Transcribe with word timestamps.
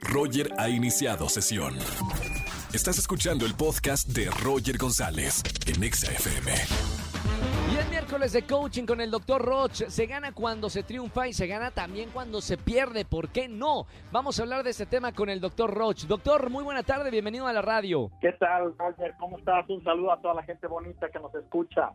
Roger 0.00 0.50
ha 0.58 0.68
iniciado 0.68 1.28
sesión. 1.28 1.74
Estás 2.72 2.98
escuchando 2.98 3.46
el 3.46 3.54
podcast 3.54 4.08
de 4.08 4.30
Roger 4.42 4.78
González 4.78 5.42
en 5.66 5.82
Exa 5.82 6.12
FM. 6.12 6.52
Y 7.72 7.76
el 7.76 7.88
miércoles 7.88 8.32
de 8.32 8.42
coaching 8.42 8.84
con 8.84 9.00
el 9.00 9.10
doctor 9.10 9.42
Roch. 9.42 9.86
Se 9.88 10.06
gana 10.06 10.32
cuando 10.32 10.70
se 10.70 10.82
triunfa 10.82 11.28
y 11.28 11.32
se 11.32 11.46
gana 11.46 11.70
también 11.70 12.10
cuando 12.10 12.40
se 12.40 12.56
pierde. 12.56 13.04
¿Por 13.04 13.28
qué 13.30 13.48
no? 13.48 13.86
Vamos 14.12 14.38
a 14.38 14.42
hablar 14.42 14.62
de 14.64 14.70
este 14.70 14.86
tema 14.86 15.12
con 15.12 15.28
el 15.28 15.40
doctor 15.40 15.72
Roch. 15.72 16.04
Doctor, 16.04 16.50
muy 16.50 16.64
buena 16.64 16.82
tarde, 16.82 17.10
bienvenido 17.10 17.46
a 17.46 17.52
la 17.52 17.62
radio. 17.62 18.10
¿Qué 18.20 18.32
tal, 18.32 18.76
Roger? 18.78 19.14
¿Cómo 19.18 19.38
estás? 19.38 19.68
Un 19.68 19.82
saludo 19.82 20.12
a 20.12 20.20
toda 20.20 20.34
la 20.34 20.42
gente 20.42 20.66
bonita 20.66 21.08
que 21.10 21.18
nos 21.18 21.34
escucha. 21.34 21.90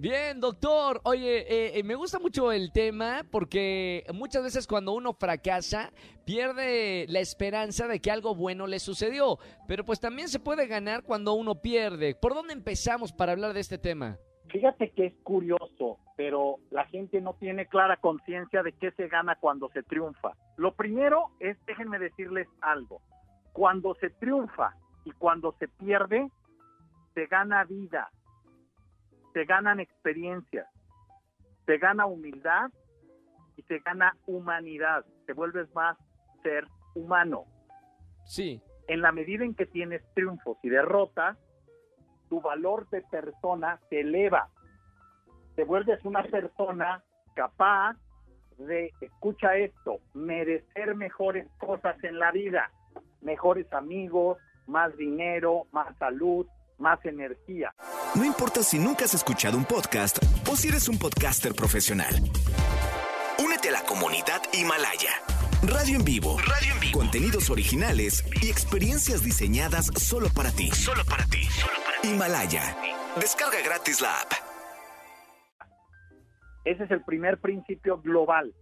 Bien, 0.00 0.40
doctor. 0.40 1.02
Oye, 1.04 1.40
eh, 1.40 1.78
eh, 1.78 1.82
me 1.82 1.94
gusta 1.94 2.18
mucho 2.18 2.52
el 2.52 2.72
tema 2.72 3.22
porque 3.30 4.06
muchas 4.14 4.42
veces 4.42 4.66
cuando 4.66 4.94
uno 4.94 5.12
fracasa 5.12 5.92
pierde 6.24 7.04
la 7.10 7.20
esperanza 7.20 7.86
de 7.86 8.00
que 8.00 8.10
algo 8.10 8.34
bueno 8.34 8.66
le 8.66 8.78
sucedió. 8.78 9.36
Pero 9.68 9.84
pues 9.84 10.00
también 10.00 10.28
se 10.28 10.40
puede 10.40 10.66
ganar 10.66 11.02
cuando 11.02 11.34
uno 11.34 11.56
pierde. 11.56 12.14
¿Por 12.14 12.32
dónde 12.32 12.54
empezamos 12.54 13.12
para 13.12 13.32
hablar 13.32 13.52
de 13.52 13.60
este 13.60 13.76
tema? 13.76 14.16
Fíjate 14.48 14.88
que 14.92 15.04
es 15.04 15.14
curioso, 15.22 15.98
pero 16.16 16.56
la 16.70 16.86
gente 16.86 17.20
no 17.20 17.34
tiene 17.34 17.66
clara 17.66 17.98
conciencia 17.98 18.62
de 18.62 18.72
qué 18.72 18.92
se 18.92 19.06
gana 19.08 19.36
cuando 19.36 19.68
se 19.68 19.82
triunfa. 19.82 20.32
Lo 20.56 20.72
primero 20.76 21.26
es, 21.40 21.58
déjenme 21.66 21.98
decirles 21.98 22.48
algo, 22.62 23.02
cuando 23.52 23.94
se 23.96 24.08
triunfa 24.08 24.72
y 25.04 25.10
cuando 25.10 25.54
se 25.58 25.68
pierde, 25.68 26.26
se 27.12 27.26
gana 27.26 27.64
vida, 27.64 28.10
se 29.32 29.44
ganan 29.44 29.80
experiencias, 29.80 30.66
se 31.66 31.78
gana 31.78 32.06
humildad 32.06 32.70
y 33.56 33.62
se 33.62 33.78
gana 33.80 34.16
humanidad, 34.26 35.04
te 35.26 35.32
vuelves 35.32 35.72
más 35.74 35.96
ser 36.42 36.66
humano. 36.94 37.44
Sí. 38.24 38.60
En 38.88 39.02
la 39.02 39.12
medida 39.12 39.44
en 39.44 39.54
que 39.54 39.66
tienes 39.66 40.02
triunfos 40.14 40.58
y 40.62 40.68
derrotas, 40.68 41.38
tu 42.28 42.40
valor 42.40 42.88
de 42.90 43.02
persona 43.02 43.80
se 43.88 44.00
eleva. 44.00 44.48
Te 45.56 45.64
vuelves 45.64 46.04
una 46.04 46.22
persona 46.22 47.02
capaz 47.34 47.96
de, 48.58 48.92
escucha 49.00 49.56
esto, 49.56 49.98
merecer 50.14 50.94
mejores 50.94 51.48
cosas 51.58 52.02
en 52.04 52.18
la 52.18 52.30
vida, 52.30 52.70
mejores 53.20 53.72
amigos, 53.72 54.38
más 54.66 54.96
dinero, 54.96 55.66
más 55.72 55.96
salud, 55.98 56.46
más 56.78 57.04
energía. 57.04 57.74
No 58.14 58.24
importa 58.24 58.62
si 58.62 58.78
nunca 58.78 59.04
has 59.04 59.14
escuchado 59.14 59.56
un 59.56 59.64
podcast 59.64 60.18
o 60.50 60.56
si 60.56 60.68
eres 60.68 60.88
un 60.88 60.98
podcaster 60.98 61.54
profesional. 61.54 62.14
Únete 63.38 63.68
a 63.68 63.72
la 63.72 63.82
comunidad 63.82 64.42
Himalaya. 64.52 65.10
Radio 65.62 65.96
en 65.98 66.04
vivo. 66.04 66.36
Radio 66.38 66.74
en 66.74 66.80
vivo. 66.80 66.98
Contenidos 66.98 67.50
originales 67.50 68.24
y 68.42 68.50
experiencias 68.50 69.22
diseñadas 69.22 69.86
solo 69.96 70.28
para 70.34 70.50
ti. 70.50 70.70
Solo 70.70 71.04
para 71.04 71.24
ti. 71.26 71.42
Himalaya. 72.02 72.76
Descarga 73.16 73.60
gratis 73.64 74.00
la 74.00 74.12
app. 74.20 74.32
Ese 76.64 76.84
es 76.84 76.90
el 76.90 77.02
primer 77.04 77.38
principio 77.40 77.98
global. 78.00 78.54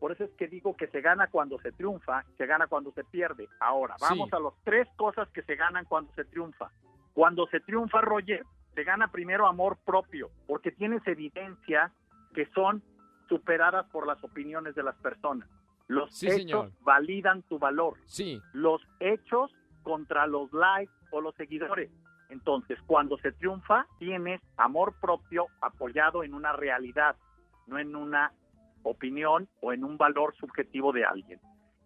Por 0.00 0.12
eso 0.12 0.24
es 0.24 0.30
que 0.36 0.48
digo 0.48 0.76
que 0.76 0.88
se 0.88 1.00
gana 1.00 1.28
cuando 1.28 1.58
se 1.60 1.70
triunfa, 1.72 2.24
se 2.36 2.46
gana 2.46 2.66
cuando 2.66 2.92
se 2.92 3.04
pierde. 3.04 3.48
Ahora, 3.60 3.96
vamos 4.00 4.28
Sí. 4.30 4.36
a 4.36 4.40
las 4.40 4.52
tres 4.64 4.88
cosas 4.96 5.28
que 5.32 5.42
se 5.42 5.54
ganan 5.54 5.84
cuando 5.86 6.12
se 6.14 6.24
triunfa. 6.24 6.70
Cuando 7.14 7.46
se 7.48 7.60
triunfa, 7.60 8.00
Roger, 8.00 8.44
se 8.74 8.84
gana 8.84 9.08
primero 9.08 9.46
amor 9.46 9.78
propio, 9.84 10.30
porque 10.46 10.70
tienes 10.72 11.06
evidencias 11.06 11.92
que 12.34 12.46
son 12.54 12.82
superadas 13.28 13.86
por 13.90 14.06
las 14.06 14.22
opiniones 14.24 14.74
de 14.74 14.82
las 14.82 14.96
personas. 14.96 15.48
Los 15.88 16.14
Sí, 16.14 16.26
hechos 16.26 16.38
señor. 16.40 16.72
validan 16.80 17.42
tu 17.42 17.58
valor. 17.58 17.98
Sí. 18.06 18.40
Los 18.52 18.80
hechos 19.00 19.54
contra 19.82 20.26
los 20.26 20.52
likes 20.52 20.92
o 21.10 21.20
los 21.20 21.34
seguidores. 21.34 21.90
Entonces, 22.30 22.78
cuando 22.86 23.18
se 23.18 23.32
triunfa, 23.32 23.86
tienes 23.98 24.40
amor 24.56 24.94
propio 25.00 25.46
apoyado 25.60 26.24
en 26.24 26.32
una 26.32 26.52
realidad, 26.52 27.16
no 27.66 27.78
en 27.78 27.94
una 27.94 28.32
opinión 28.84 29.48
o 29.60 29.72
en 29.74 29.84
un 29.84 29.98
valor 29.98 30.34
subjetivo 30.36 30.92
de 30.92 31.04
alguien. 31.04 31.38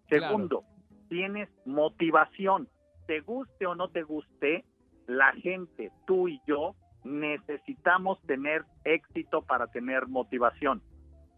Claro. 0.09 0.27
Segundo, 0.27 0.65
tienes 1.09 1.49
motivación. 1.65 2.69
Te 3.09 3.21
guste 3.21 3.67
o 3.67 3.75
no 3.75 3.89
te 3.89 4.03
guste, 4.03 4.65
la 5.07 5.33
gente, 5.33 5.93
tú 6.07 6.29
y 6.29 6.41
yo, 6.47 6.75
necesitamos 7.05 8.21
tener 8.27 8.65
éxito 8.85 9.43
para 9.43 9.69
tener 9.69 10.09
motivación. 10.09 10.83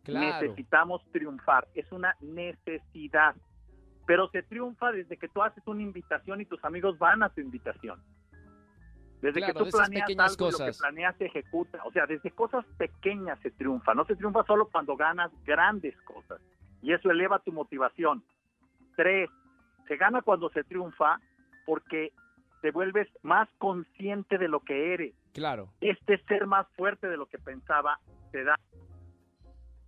Claro. 0.04 0.40
Necesitamos 0.40 1.02
triunfar. 1.12 1.68
Es 1.74 1.90
una 1.92 2.16
necesidad. 2.20 3.36
Pero 4.06 4.28
se 4.30 4.42
triunfa 4.42 4.90
desde 4.90 5.18
que 5.18 5.28
tú 5.28 5.42
haces 5.42 5.62
una 5.66 5.82
invitación 5.82 6.40
y 6.40 6.46
tus 6.46 6.64
amigos 6.64 6.98
van 6.98 7.22
a 7.22 7.28
tu 7.28 7.42
invitación. 7.42 8.02
Desde 9.20 9.40
Claro, 9.40 9.64
que 9.64 9.64
tú 9.64 9.76
planeas 9.76 10.08
algo 10.08 10.48
y 10.48 10.52
lo 10.52 10.58
que 10.58 10.64
cosas. 10.64 10.78
planeas 10.78 11.16
se 11.16 11.26
ejecuta. 11.26 11.80
O 11.84 11.92
sea, 11.92 12.06
desde 12.06 12.30
cosas 12.30 12.64
pequeñas 12.78 13.38
se 13.40 13.50
triunfa. 13.50 13.94
No 13.94 14.06
se 14.06 14.16
triunfa 14.16 14.44
solo 14.44 14.68
cuando 14.70 14.96
ganas 14.96 15.30
grandes 15.44 15.94
cosas. 16.02 16.40
Y 16.80 16.92
eso 16.92 17.10
eleva 17.10 17.40
tu 17.40 17.52
motivación. 17.52 18.24
Tres, 18.96 19.28
se 19.88 19.96
gana 19.96 20.22
cuando 20.22 20.48
se 20.50 20.64
triunfa 20.64 21.20
porque 21.66 22.12
te 22.60 22.70
vuelves 22.70 23.08
más 23.22 23.48
consciente 23.58 24.38
de 24.38 24.48
lo 24.48 24.60
que 24.60 24.94
eres 24.94 25.14
Claro. 25.32 25.70
este 25.80 26.18
ser 26.24 26.46
más 26.46 26.66
fuerte 26.76 27.08
de 27.08 27.16
lo 27.16 27.26
que 27.26 27.38
pensaba 27.38 27.98
te 28.32 28.44
da, 28.44 28.56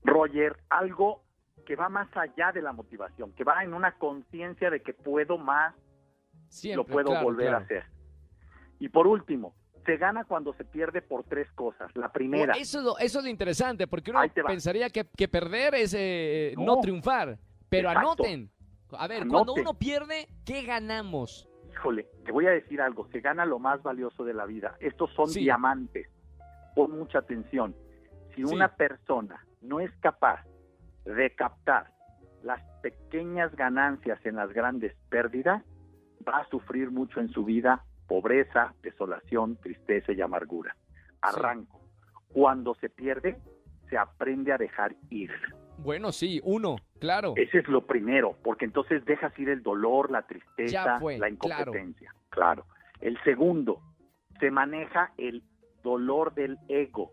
Roger, 0.04 0.56
algo 0.70 1.22
que 1.66 1.76
va 1.76 1.88
más 1.88 2.08
allá 2.16 2.52
de 2.52 2.62
la 2.62 2.72
motivación, 2.72 3.32
que 3.32 3.44
va 3.44 3.62
en 3.62 3.74
una 3.74 3.92
conciencia 3.98 4.70
de 4.70 4.80
que 4.80 4.92
puedo 4.94 5.38
más, 5.38 5.74
Siempre. 6.48 6.76
lo 6.76 6.84
puedo 6.84 7.10
claro, 7.10 7.24
volver 7.24 7.48
claro. 7.48 7.58
a 7.58 7.60
hacer. 7.64 7.84
Y 8.78 8.88
por 8.88 9.06
último, 9.06 9.54
se 9.84 9.96
gana 9.96 10.24
cuando 10.24 10.52
se 10.54 10.64
pierde 10.64 11.02
por 11.02 11.24
tres 11.24 11.50
cosas. 11.52 11.94
La 11.94 12.10
primera, 12.10 12.54
Eso 12.54 12.78
es, 12.78 12.84
lo, 12.84 12.98
eso 12.98 13.18
es 13.18 13.24
lo 13.24 13.30
interesante, 13.30 13.86
porque 13.86 14.10
uno 14.10 14.20
pensaría 14.46 14.88
que, 14.90 15.04
que 15.16 15.28
perder 15.28 15.74
es 15.74 15.94
eh, 15.96 16.54
no. 16.56 16.76
No. 16.76 16.80
triunfar. 16.80 17.38
Pero 17.68 17.88
Exacto. 17.88 18.08
anoten. 18.24 18.50
A 18.92 19.06
ver, 19.06 19.28
cuando 19.28 19.54
uno 19.54 19.74
pierde, 19.74 20.28
¿qué 20.44 20.62
ganamos? 20.62 21.48
Híjole, 21.80 22.06
te 22.26 22.32
voy 22.32 22.46
a 22.46 22.50
decir 22.50 22.82
algo, 22.82 23.08
se 23.08 23.20
gana 23.20 23.46
lo 23.46 23.58
más 23.58 23.82
valioso 23.82 24.22
de 24.24 24.34
la 24.34 24.44
vida. 24.44 24.76
Estos 24.80 25.10
son 25.14 25.28
Sí. 25.28 25.40
diamantes. 25.40 26.08
Pon 26.76 26.90
mucha 26.90 27.20
atención. 27.20 27.74
Si 28.34 28.44
Sí. 28.46 28.54
una 28.54 28.68
persona 28.76 29.46
no 29.62 29.80
es 29.80 29.90
capaz 30.00 30.44
de 31.06 31.34
captar 31.34 31.90
las 32.42 32.60
pequeñas 32.82 33.54
ganancias 33.56 34.24
en 34.26 34.36
las 34.36 34.52
grandes 34.52 34.94
pérdidas, 35.08 35.64
va 36.28 36.38
a 36.40 36.48
sufrir 36.50 36.90
mucho 36.90 37.18
en 37.20 37.28
su 37.30 37.44
vida 37.44 37.82
pobreza, 38.06 38.74
desolación, 38.82 39.56
tristeza 39.56 40.12
y 40.12 40.20
amargura. 40.20 40.76
Arranco. 41.22 41.80
Cuando 42.28 42.74
se 42.74 42.90
pierde, 42.90 43.38
aprende 44.30 44.52
a 44.52 44.58
dejar 44.58 44.94
ir. 45.10 45.30
Bueno, 45.78 46.12
sí, 46.12 46.40
uno, 46.44 46.76
claro. 46.98 47.32
Ese 47.36 47.58
es 47.58 47.68
lo 47.68 47.86
primero, 47.86 48.36
porque 48.44 48.64
entonces 48.66 49.04
dejas 49.04 49.36
ir 49.38 49.48
el 49.48 49.62
dolor, 49.62 50.10
la 50.10 50.22
tristeza, 50.26 50.98
fue, 51.00 51.18
la 51.18 51.28
incompetencia. 51.28 52.14
Claro. 52.28 52.66
El 53.00 53.18
segundo, 53.24 53.80
se 54.38 54.50
maneja 54.50 55.12
el 55.16 55.42
dolor 55.82 56.34
del 56.34 56.58
ego. 56.68 57.10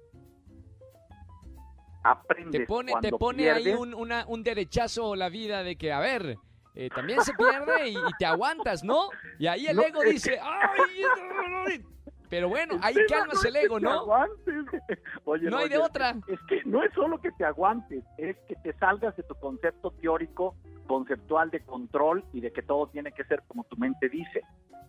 Aprendes 2.03 2.61
Te 2.61 2.67
pone, 2.67 2.87
te 2.87 3.09
cuando 3.09 3.17
pone 3.19 3.49
ahí 3.51 3.67
un, 3.73 3.93
una- 3.93 4.25
un 4.27 4.43
derechazo 4.43 5.15
la 5.15 5.29
vida 5.29 5.63
de 5.63 5.75
que, 5.77 5.91
a 5.91 5.99
ver, 5.99 6.37
eh, 6.75 6.89
también 6.93 7.21
se 7.21 7.33
pierde 7.33 7.89
y, 7.89 7.93
y 7.95 8.13
te 8.19 8.25
aguantas, 8.25 8.83
¿no? 8.83 9.09
Y 9.39 9.47
ahí 9.47 9.67
el 9.67 9.75
No, 9.77 9.81
ego 9.83 10.01
dice, 10.03 10.39
¡ay! 10.41 11.01
ay". 11.67 11.85
Pero 12.29 12.49
bueno, 12.49 12.77
ahí 12.81 12.95
calmas 13.07 13.43
el 13.45 13.55
ego, 13.55 13.77
te 13.77 13.83
¿no? 13.85 13.91
aguantes. 13.91 14.56
Oye, 15.25 15.49
No 15.49 15.57
hay 15.57 15.69
de 15.69 15.77
otra. 15.77 16.11
Es 16.27 16.39
que 16.47 16.61
no 16.65 16.83
es 16.83 16.93
solo 16.93 17.19
que 17.19 17.31
te 17.31 17.45
aguantes, 17.45 18.03
es 18.17 18.37
que 18.47 18.55
te 18.55 18.73
salgas 18.73 19.15
de 19.15 19.23
tu 19.23 19.35
concepto 19.35 19.91
teórico, 19.91 20.55
conceptual 20.87 21.49
de 21.51 21.59
control 21.61 22.23
y 22.33 22.41
de 22.41 22.51
que 22.51 22.61
todo 22.61 22.87
tiene 22.87 23.11
que 23.11 23.23
ser 23.25 23.43
como 23.47 23.63
tu 23.65 23.77
mente 23.77 24.09
dice. 24.09 24.41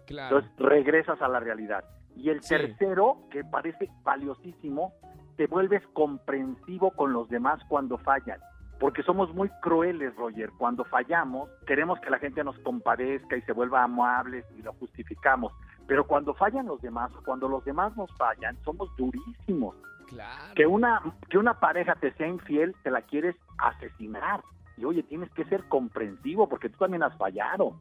Claro. 0.06 0.38
Entonces 0.38 0.58
regresas 0.58 1.20
a 1.20 1.28
la 1.28 1.40
realidad. 1.40 1.84
Y 2.16 2.30
el 2.30 2.42
Sí. 2.42 2.54
tercero, 2.56 3.18
que 3.30 3.44
parece 3.44 3.88
valiosísimo, 4.02 4.92
te 5.36 5.46
vuelves 5.46 5.86
comprensivo 5.92 6.90
con 6.92 7.12
los 7.12 7.28
demás 7.28 7.60
cuando 7.68 7.98
fallan. 7.98 8.40
Porque 8.80 9.02
somos 9.02 9.34
muy 9.34 9.48
crueles, 9.60 10.14
Roger. 10.16 10.50
Cuando 10.56 10.84
fallamos, 10.84 11.50
queremos 11.66 11.98
que 12.00 12.10
la 12.10 12.18
gente 12.18 12.44
nos 12.44 12.56
compadezca 12.60 13.36
y 13.36 13.42
se 13.42 13.52
vuelva 13.52 13.82
amables 13.82 14.44
y 14.56 14.62
lo 14.62 14.72
justificamos. 14.74 15.52
Pero 15.88 16.06
cuando 16.06 16.34
fallan 16.34 16.66
los 16.66 16.80
demás, 16.82 17.10
cuando 17.24 17.48
los 17.48 17.64
demás 17.64 17.96
nos 17.96 18.14
fallan, 18.16 18.56
somos 18.62 18.94
durísimos. 18.96 19.74
Claro. 20.06 20.54
Que 20.54 20.66
una, 20.66 21.02
que 21.28 21.38
una 21.38 21.58
pareja 21.58 21.94
te 21.96 22.12
sea 22.12 22.28
infiel, 22.28 22.76
te 22.84 22.90
la 22.90 23.02
quieres 23.02 23.34
asesinar. 23.56 24.42
Y 24.76 24.84
oye, 24.84 25.02
tienes 25.02 25.30
que 25.32 25.44
ser 25.46 25.66
comprensivo 25.68 26.48
porque 26.48 26.68
tú 26.68 26.78
también 26.78 27.02
has 27.02 27.16
fallado 27.16 27.80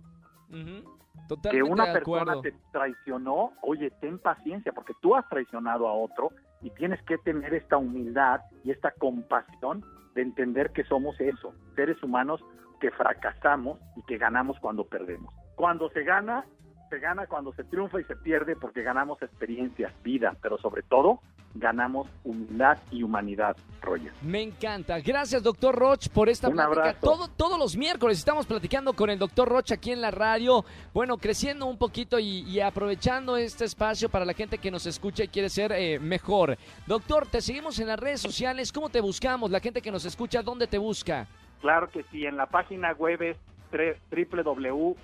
Ujú. 0.50 0.98
que 1.14 1.28
Totalmente 1.28 1.72
una 1.72 1.86
de 1.88 1.94
persona 1.94 2.42
te 2.42 2.56
traicionó, 2.72 3.52
oye, 3.62 3.92
ten 4.02 4.18
paciencia, 4.20 4.72
porque 4.72 4.94
tú 5.02 5.16
has 5.16 5.28
traicionado 5.30 5.88
a 5.88 5.94
otro 5.94 6.32
y 6.62 6.70
tienes 6.72 7.02
que 7.04 7.18
tener 7.20 7.54
esta 7.54 7.78
humildad 7.78 8.42
y 8.64 8.72
esta 8.72 8.92
compasión 8.92 9.84
de 10.16 10.22
entender 10.22 10.72
que 10.72 10.86
somos 10.86 11.20
eso, 11.20 11.54
seres 11.76 12.02
humanos 12.02 12.42
que 12.80 12.90
fracasamos 12.92 13.80
y 13.96 14.02
que 14.04 14.18
ganamos 14.18 14.58
cuando 14.60 14.86
perdemos. 14.86 15.34
Cuando 15.56 15.90
se 15.90 16.04
gana, 16.04 16.46
se 16.90 17.00
gana 17.00 17.28
cuando 17.28 17.54
se 17.54 17.64
triunfa 17.64 18.00
y 18.00 18.04
se 18.06 18.16
pierde 18.16 18.56
porque 18.56 18.82
ganamos 18.84 19.22
experiencias, 19.22 19.92
vida, 20.04 20.36
pero 20.42 20.58
sobre 20.58 20.84
todo 20.84 21.20
ganamos 21.56 22.08
humildad 22.24 22.78
y 22.92 23.02
humanidad, 23.02 23.56
Roger. 23.82 24.12
Me 24.22 24.42
encanta. 24.44 25.00
Gracias, 25.00 25.42
doctor 25.42 25.74
Roch, 25.74 26.08
por 26.10 26.30
esta 26.30 26.50
Un 26.50 26.54
plática. 26.54 26.80
abrazo. 26.82 27.00
Todo, 27.02 27.28
todos 27.30 27.58
los 27.58 27.76
miércoles 27.76 28.20
estamos 28.20 28.46
platicando 28.46 28.94
con 28.94 29.10
el 29.10 29.18
doctor 29.18 29.50
Roch 29.50 29.72
aquí 29.72 29.92
en 29.92 30.02
la 30.02 30.12
radio. 30.12 30.64
Bueno, 30.94 31.18
creciendo 31.18 31.66
un 31.66 31.78
poquito 31.78 32.20
y, 32.20 32.42
y 32.42 32.60
aprovechando 32.60 33.38
este 33.38 33.66
espacio 33.66 34.10
para 34.10 34.26
la 34.26 34.34
gente 34.34 34.60
que 34.60 34.70
nos 34.70 34.86
escucha 34.86 35.24
y 35.24 35.30
quiere 35.30 35.50
ser 35.50 35.72
eh, 35.72 36.00
mejor. 36.00 36.58
Doctor, 36.86 37.26
te 37.26 37.42
seguimos 37.42 37.80
en 37.80 37.88
las 37.88 38.00
redes 38.00 38.22
sociales. 38.22 38.72
¿Cómo 38.72 38.90
te 38.90 39.02
buscamos? 39.02 39.50
La 39.50 39.60
gente 39.60 39.82
que 39.82 39.92
nos 39.92 40.06
escucha, 40.06 40.44
¿dónde 40.44 40.68
te 40.68 40.78
busca? 40.78 41.26
Claro 41.62 41.90
que 41.90 42.04
sí, 42.12 42.26
en 42.26 42.38
la 42.38 42.46
página 42.46 42.92
web 42.94 43.20
es 43.24 43.38
www.drroch.mx 43.72 44.98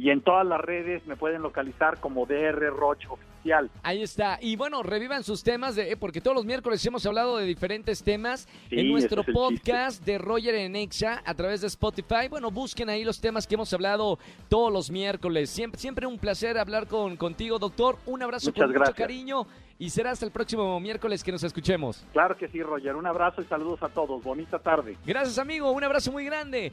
y 0.00 0.10
en 0.10 0.22
todas 0.22 0.46
las 0.46 0.60
redes 0.60 1.06
me 1.06 1.14
pueden 1.14 1.42
localizar 1.42 2.00
como 2.00 2.24
DR 2.24 2.70
Roch 2.70 3.04
Oficial. 3.10 3.70
Ahí 3.82 4.02
está. 4.02 4.38
Y 4.40 4.56
bueno, 4.56 4.82
revivan 4.82 5.22
sus 5.24 5.42
temas, 5.42 5.76
de, 5.76 5.92
eh, 5.92 5.96
porque 5.96 6.22
todos 6.22 6.34
los 6.34 6.46
miércoles 6.46 6.84
hemos 6.86 7.04
hablado 7.04 7.36
de 7.36 7.44
diferentes 7.44 8.02
temas 8.02 8.48
Sí, 8.70 8.80
en 8.80 8.90
nuestro 8.90 9.20
es 9.20 9.28
podcast 9.30 10.02
de 10.04 10.16
Roger 10.16 10.54
en 10.54 10.74
Exa 10.74 11.22
a 11.24 11.34
través 11.34 11.60
de 11.60 11.66
Spotify. 11.66 12.28
Bueno, 12.30 12.50
busquen 12.50 12.88
ahí 12.88 13.04
los 13.04 13.20
temas 13.20 13.46
que 13.46 13.56
hemos 13.56 13.72
hablado 13.74 14.18
todos 14.48 14.72
los 14.72 14.90
miércoles. 14.90 15.50
Siempre, 15.50 15.78
siempre 15.78 16.06
un 16.06 16.18
placer 16.18 16.56
hablar 16.56 16.86
con, 16.86 17.16
contigo, 17.16 17.58
doctor. 17.58 17.98
Un 18.06 18.22
abrazo 18.22 18.48
Muchas 18.48 18.62
con 18.62 18.68
mucho 18.68 18.78
gracias. 18.80 18.96
cariño 18.96 19.46
y 19.78 19.90
será 19.90 20.12
hasta 20.12 20.24
el 20.24 20.32
próximo 20.32 20.80
miércoles 20.80 21.22
que 21.22 21.32
nos 21.32 21.42
escuchemos. 21.42 22.06
Claro 22.12 22.36
que 22.38 22.48
sí, 22.48 22.62
Roger. 22.62 22.96
Un 22.96 23.06
abrazo 23.06 23.42
y 23.42 23.44
saludos 23.44 23.82
a 23.82 23.88
todos. 23.88 24.22
Bonita 24.22 24.58
tarde. 24.58 24.96
Gracias, 25.06 25.38
amigo. 25.38 25.70
Un 25.72 25.84
abrazo 25.84 26.10
muy 26.10 26.24
grande. 26.24 26.72